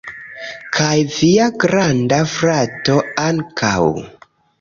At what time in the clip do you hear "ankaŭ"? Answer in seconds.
3.27-3.75